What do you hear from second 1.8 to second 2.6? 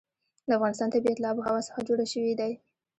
جوړ شوی دی.